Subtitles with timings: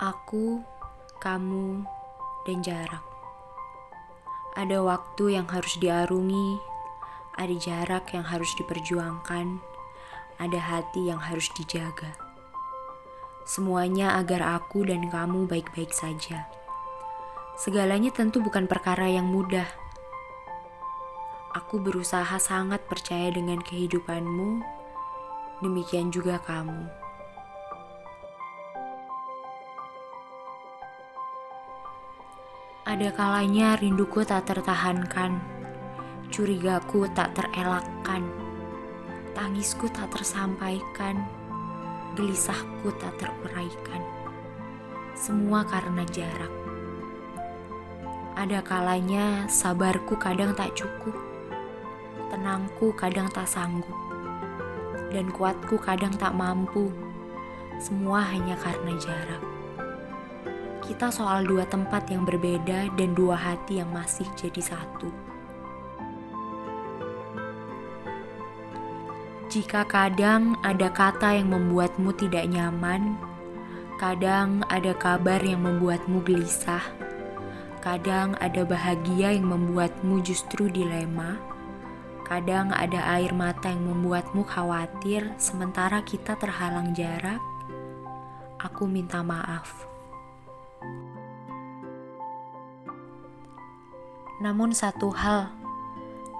[0.00, 0.64] Aku,
[1.20, 1.84] kamu,
[2.48, 3.04] dan jarak.
[4.56, 6.56] Ada waktu yang harus diarungi,
[7.36, 9.60] ada jarak yang harus diperjuangkan,
[10.40, 12.16] ada hati yang harus dijaga.
[13.44, 16.48] Semuanya agar aku dan kamu baik-baik saja.
[17.60, 19.68] Segalanya tentu bukan perkara yang mudah.
[21.52, 24.64] Aku berusaha sangat percaya dengan kehidupanmu,
[25.60, 26.99] demikian juga kamu.
[32.90, 35.38] Ada kalanya rinduku tak tertahankan,
[36.26, 38.26] curigaku tak terelakkan,
[39.30, 41.22] tangisku tak tersampaikan,
[42.18, 44.02] gelisahku tak teruraikan.
[45.14, 46.50] Semua karena jarak.
[48.34, 51.14] Ada kalanya sabarku kadang tak cukup,
[52.34, 53.94] tenangku kadang tak sanggup,
[55.14, 56.90] dan kuatku kadang tak mampu.
[57.78, 59.59] Semua hanya karena jarak.
[60.90, 65.06] Kita soal dua tempat yang berbeda dan dua hati yang masih jadi satu.
[69.46, 73.14] Jika kadang ada kata yang membuatmu tidak nyaman,
[74.02, 76.82] kadang ada kabar yang membuatmu gelisah,
[77.86, 81.38] kadang ada bahagia yang membuatmu justru dilema,
[82.26, 87.38] kadang ada air mata yang membuatmu khawatir, sementara kita terhalang jarak.
[88.58, 89.89] Aku minta maaf.
[94.40, 95.52] Namun satu hal,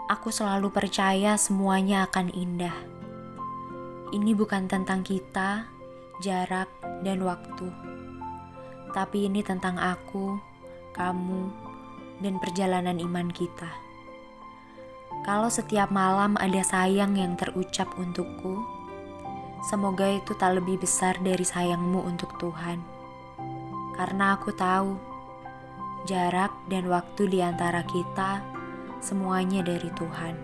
[0.08, 2.72] aku selalu percaya semuanya akan indah.
[4.10, 5.68] Ini bukan tentang kita,
[6.24, 6.72] jarak,
[7.04, 7.68] dan waktu.
[8.90, 10.40] Tapi ini tentang aku,
[10.96, 11.52] kamu,
[12.24, 13.68] dan perjalanan iman kita.
[15.22, 18.64] Kalau setiap malam ada sayang yang terucap untukku,
[19.68, 22.99] semoga itu tak lebih besar dari sayangmu untuk Tuhan.
[24.00, 24.96] Karena aku tahu
[26.08, 28.40] jarak dan waktu di antara kita,
[29.04, 30.40] semuanya dari Tuhan.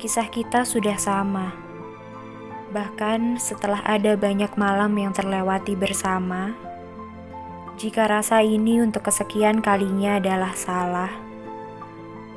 [0.00, 1.52] Kisah kita sudah sama,
[2.72, 6.56] bahkan setelah ada banyak malam yang terlewati bersama.
[7.76, 11.12] Jika rasa ini untuk kesekian kalinya adalah salah,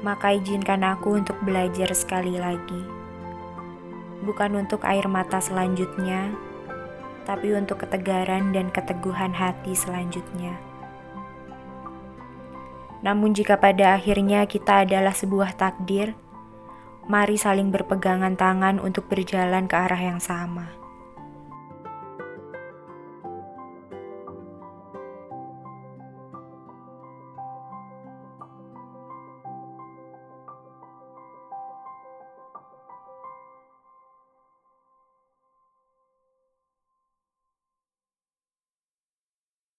[0.03, 2.83] maka izinkan aku untuk belajar sekali lagi,
[4.27, 6.35] bukan untuk air mata selanjutnya
[7.27, 10.55] tapi untuk ketegaran dan keteguhan hati selanjutnya.
[13.03, 16.15] Namun, jika pada akhirnya kita adalah sebuah takdir,
[17.11, 20.86] mari saling berpegangan tangan untuk berjalan ke arah yang sama.